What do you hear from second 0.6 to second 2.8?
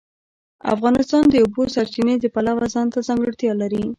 افغانستان د د اوبو سرچینې د پلوه